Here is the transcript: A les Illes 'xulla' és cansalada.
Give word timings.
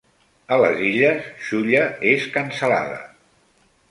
A 0.55 0.57
les 0.61 0.79
Illes 0.85 1.27
'xulla' 1.41 1.83
és 2.13 2.27
cansalada. 2.37 2.99